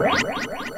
Thank 0.00 0.68
you. 0.68 0.77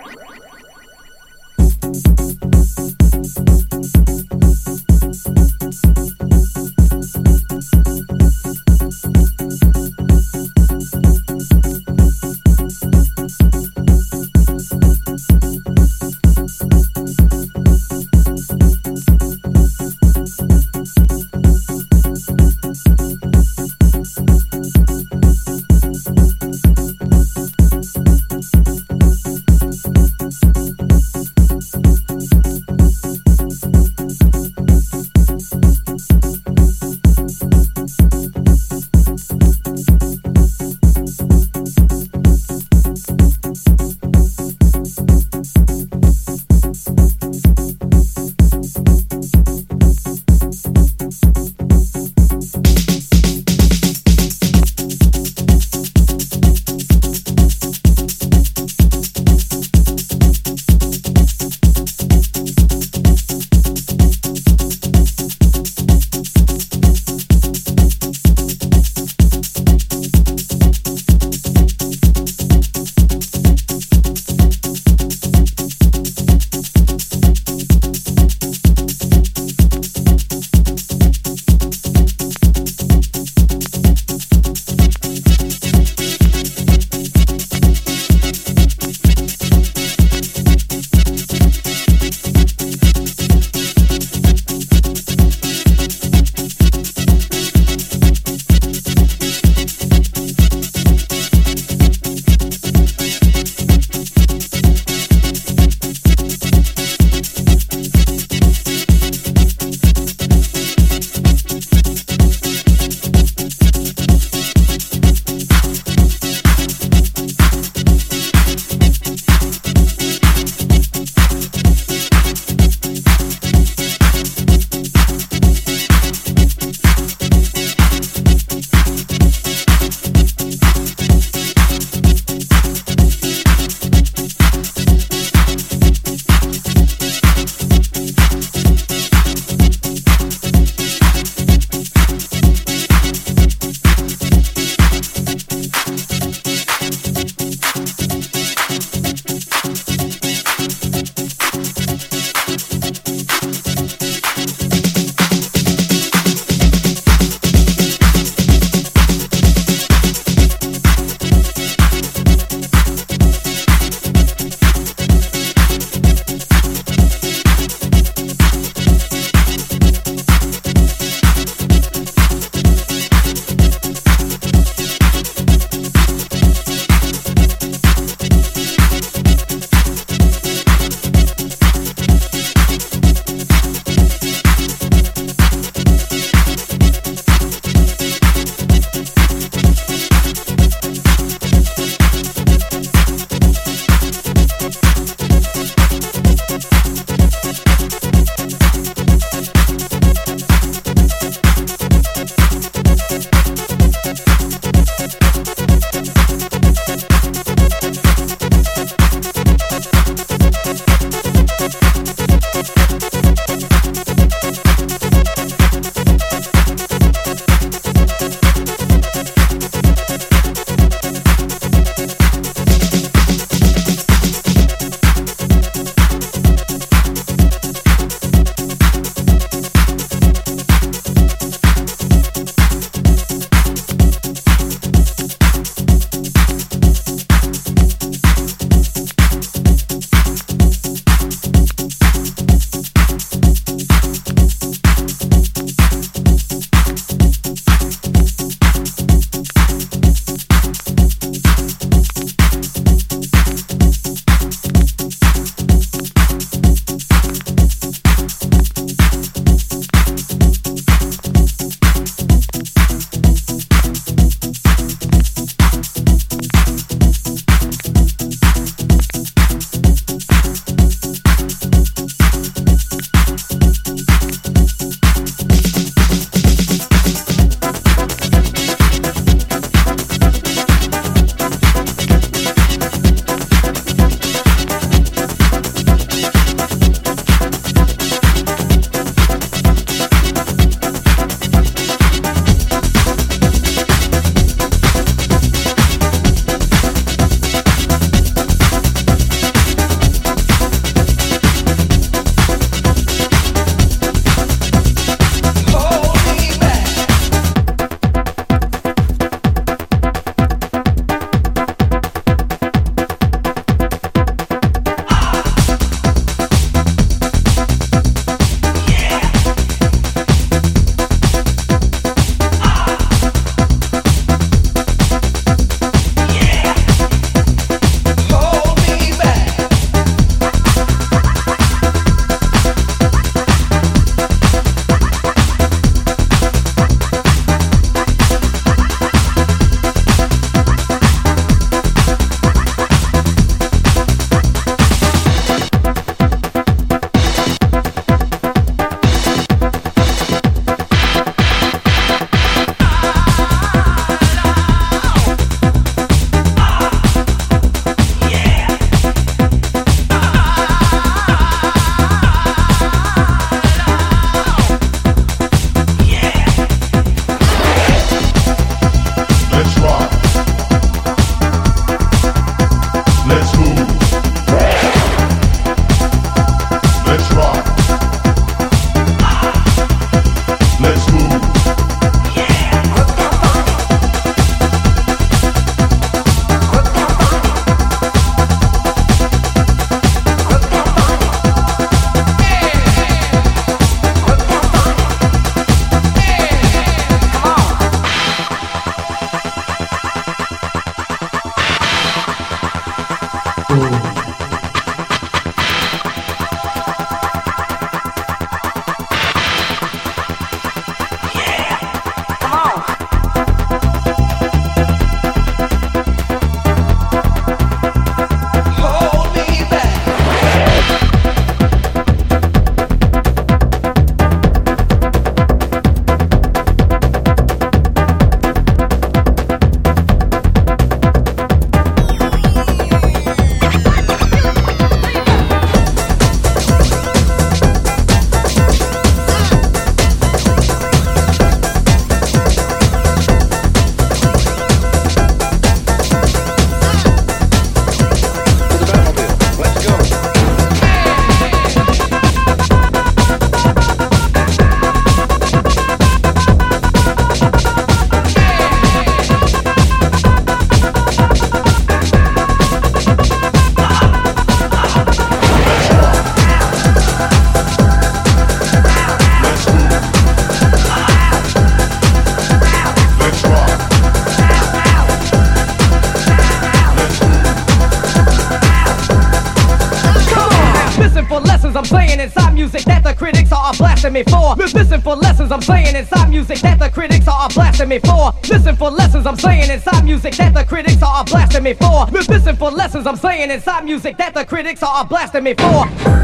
I'm 485.60 485.66
saying 485.66 485.94
inside 485.94 486.30
music 486.30 486.58
that 486.60 486.78
the 486.78 486.88
critics 486.88 487.28
are 487.28 487.46
blasting 487.50 487.90
me 487.90 487.98
for. 487.98 488.32
Listen 488.48 488.74
for 488.76 488.90
lessons 488.90 489.26
I'm 489.26 489.36
saying 489.36 489.70
inside 489.70 490.06
music 490.06 490.32
that 490.36 490.54
the 490.54 490.64
critics 490.64 491.02
are 491.02 491.22
blasting 491.22 491.62
me 491.62 491.74
for. 491.74 492.06
Listen 492.06 492.56
for 492.56 492.70
lessons 492.70 493.06
I'm 493.06 493.16
saying 493.16 493.50
inside 493.50 493.84
music 493.84 494.16
that 494.16 494.32
the 494.32 494.46
critics 494.46 494.82
are 494.82 495.04
blasting 495.04 495.44
me 495.44 495.52
for. 495.52 496.19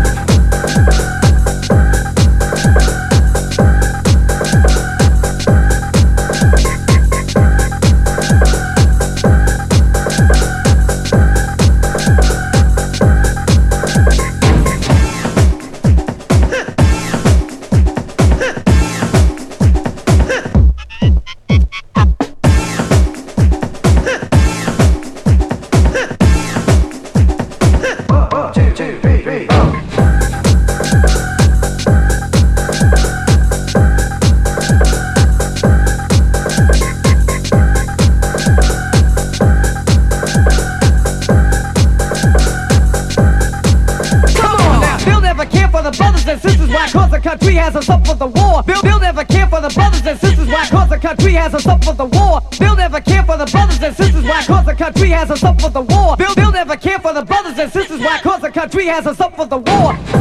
Has 51.47 51.55
us 51.55 51.67
up 51.67 51.85
for 51.85 51.95
the 51.95 52.05
war. 52.05 52.41
Bill 52.59 52.75
never 52.75 53.01
care 53.01 53.23
for 53.23 53.37
the 53.37 53.47
brothers 53.47 53.81
and 53.81 53.95
sisters. 53.95 54.25
Why? 54.25 54.43
Cause 54.45 54.67
the 54.67 54.75
country 54.75 55.11
has 55.11 55.31
us 55.31 55.45
up 55.45 55.61
for 55.61 55.71
the 55.71 55.81
war. 55.81 56.17
Bill, 56.17 56.35
Bill 56.35 56.51
never 56.51 56.77
care 56.77 56.99
for 56.99 57.13
the 57.13 57.25
brothers 57.25 57.57
and 57.57 57.71
sisters. 57.71 58.01
Why? 58.01 58.19
Cause 58.21 58.41
the 58.41 58.51
country 58.51 58.87
has 58.87 59.07
us 59.07 59.21
up 59.21 59.37
for 59.37 59.47
the 59.47 59.59
war. 59.59 60.16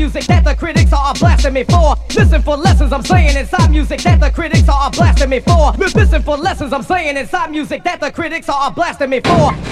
Music 0.00 0.24
that 0.24 0.42
the 0.44 0.54
critics 0.54 0.94
are 0.94 1.12
blasting 1.12 1.52
me 1.52 1.62
for. 1.62 1.94
Listen 2.16 2.40
for 2.40 2.56
lessons 2.56 2.90
I'm 2.90 3.02
saying 3.02 3.36
inside 3.36 3.70
music 3.70 4.00
that 4.00 4.18
the 4.18 4.30
critics 4.30 4.66
are 4.66 4.90
blasting 4.90 5.28
me 5.28 5.40
for. 5.40 5.72
Listen 5.72 6.22
for 6.22 6.38
lessons 6.38 6.72
I'm 6.72 6.82
saying 6.82 7.18
inside 7.18 7.50
music 7.50 7.84
that 7.84 8.00
the 8.00 8.10
critics 8.10 8.48
are 8.48 8.70
blasting 8.70 9.10
me 9.10 9.20
for. 9.20 9.69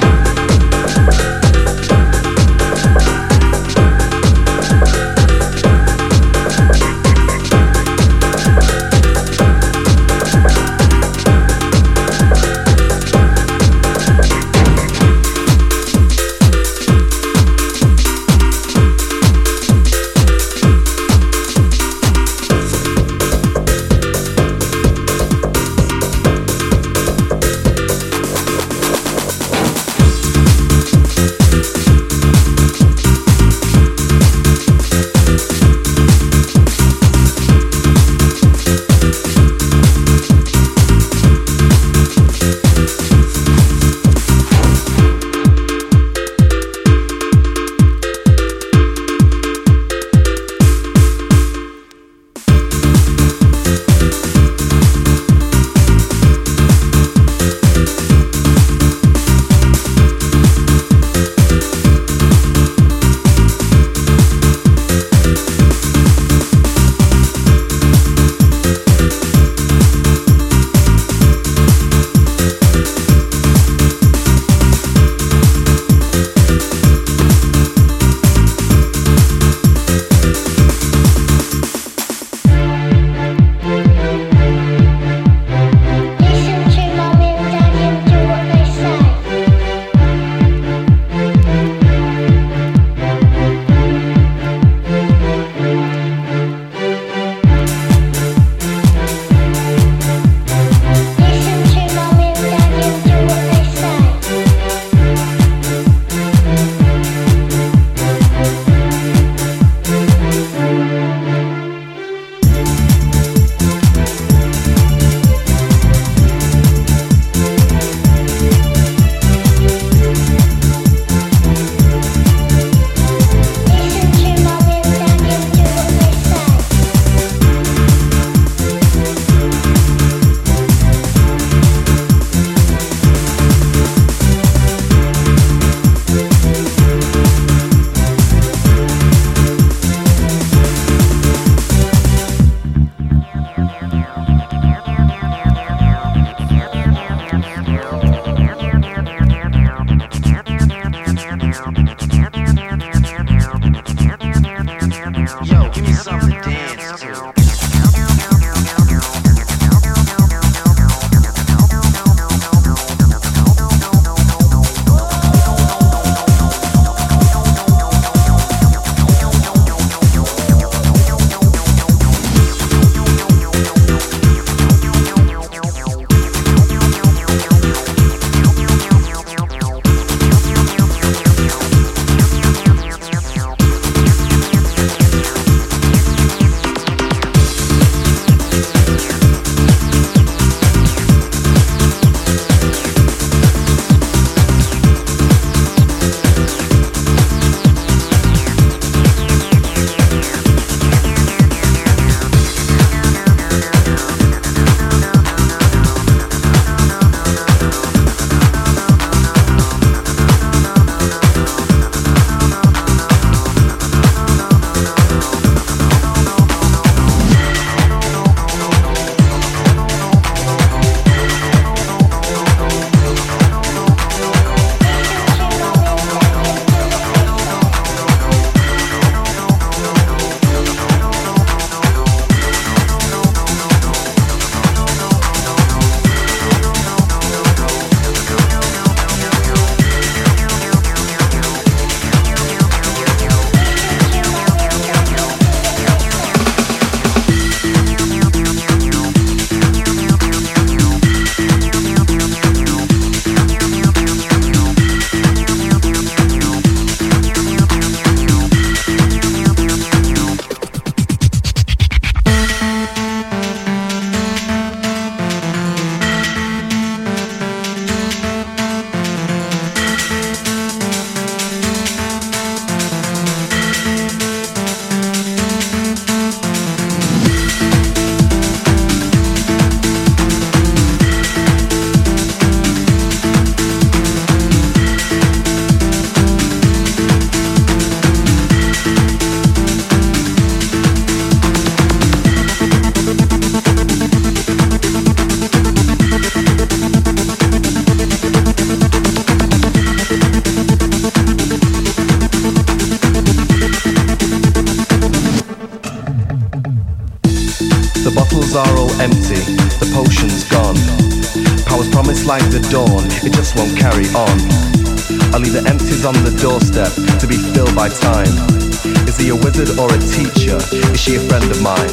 She 321.08 321.16
a 321.16 321.20
friend 321.20 321.44
of 321.50 321.62
mine? 321.62 321.88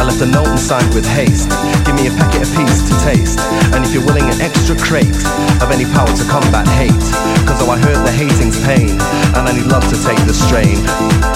I 0.00 0.04
left 0.04 0.20
a 0.22 0.26
note 0.26 0.48
and 0.48 0.58
signed 0.58 0.94
with 0.94 1.04
haste. 1.04 1.48
Give 1.84 1.94
me 1.94 2.06
a 2.06 2.14
packet 2.16 2.48
apiece 2.48 2.80
to 2.88 2.94
taste. 3.04 3.38
And 3.74 3.84
if 3.84 3.92
you're 3.92 4.04
willing, 4.04 4.24
an 4.24 4.40
extra 4.40 4.76
crate 4.76 5.20
of 5.60 5.68
any 5.70 5.84
power 5.84 6.08
to 6.08 6.24
combat 6.24 6.66
hate. 6.68 7.06
Cause 7.44 7.60
though 7.60 7.70
I 7.70 7.78
heard 7.78 8.00
the 8.06 8.12
hating's 8.12 8.56
pain, 8.64 8.96
and 9.36 9.44
I 9.48 9.52
need 9.52 9.66
love 9.66 9.84
to 9.88 9.98
take 10.00 10.20
the 10.24 10.32
strain. 10.34 10.80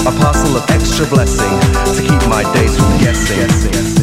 A 0.09 0.13
parcel 0.21 0.57
of 0.57 0.65
extra 0.71 1.05
blessing 1.07 1.53
to 1.93 2.01
keep 2.01 2.23
my 2.29 2.43
days 2.55 2.77
from 2.77 2.97
guessing. 2.99 3.98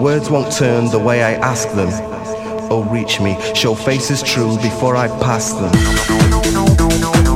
Words 0.00 0.30
won't 0.30 0.50
turn 0.52 0.90
the 0.90 0.98
way 0.98 1.22
I 1.22 1.32
ask 1.34 1.68
them. 1.72 1.90
Oh, 2.72 2.86
reach 2.90 3.20
me, 3.20 3.36
show 3.54 3.74
faces 3.74 4.22
true 4.22 4.56
before 4.56 4.96
I 4.96 5.08
pass 5.20 5.52
them. 5.52 7.29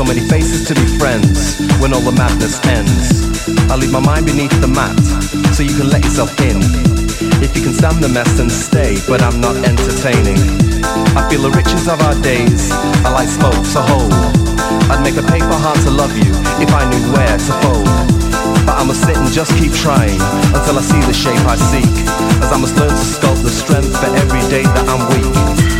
So 0.00 0.08
many 0.08 0.24
faces 0.32 0.64
to 0.64 0.72
be 0.72 0.86
friends 0.96 1.60
when 1.76 1.92
all 1.92 2.00
the 2.00 2.16
madness 2.16 2.56
ends. 2.64 3.20
I 3.68 3.76
leave 3.76 3.92
my 3.92 4.00
mind 4.00 4.24
beneath 4.24 4.56
the 4.64 4.66
mat, 4.66 4.96
so 5.52 5.60
you 5.60 5.76
can 5.76 5.92
let 5.92 6.00
yourself 6.00 6.32
in. 6.40 6.56
If 7.44 7.52
you 7.52 7.60
can 7.60 7.76
stand 7.76 8.00
the 8.00 8.08
mess, 8.08 8.32
then 8.40 8.48
stay, 8.48 8.96
but 9.04 9.20
I'm 9.20 9.44
not 9.44 9.60
entertaining. 9.60 10.40
I 11.12 11.28
feel 11.28 11.44
the 11.44 11.52
riches 11.52 11.84
of 11.84 12.00
our 12.00 12.16
days 12.24 12.72
are 13.04 13.12
like 13.12 13.28
smoke, 13.28 13.60
so 13.68 13.84
hold. 13.84 14.16
I'd 14.88 15.04
make 15.04 15.20
a 15.20 15.26
paper 15.28 15.52
heart 15.52 15.76
to 15.84 15.92
love 15.92 16.16
you 16.16 16.32
if 16.64 16.72
I 16.72 16.88
knew 16.88 17.04
where 17.12 17.36
to 17.36 17.52
fold. 17.60 17.84
But 18.64 18.80
I 18.80 18.84
must 18.88 19.04
sit 19.04 19.20
and 19.20 19.28
just 19.28 19.52
keep 19.60 19.76
trying 19.84 20.16
until 20.56 20.80
I 20.80 20.84
see 20.88 21.04
the 21.04 21.12
shape 21.12 21.44
I 21.44 21.60
seek. 21.60 21.92
As 22.40 22.48
I 22.48 22.56
must 22.56 22.72
learn 22.80 22.88
to 22.88 23.04
sculpt 23.04 23.44
the 23.44 23.52
strength 23.52 23.92
for 24.00 24.08
every 24.16 24.40
day 24.48 24.64
that 24.64 24.88
I'm 24.88 25.04
weak. 25.12 25.79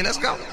Okay, 0.00 0.06
let's 0.06 0.16
go. 0.16 0.49